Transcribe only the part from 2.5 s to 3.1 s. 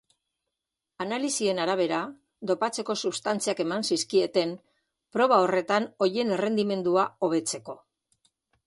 dopatzeko